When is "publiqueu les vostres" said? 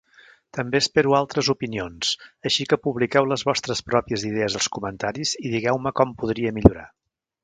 2.87-3.83